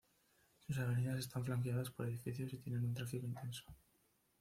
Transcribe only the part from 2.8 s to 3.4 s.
un tráfico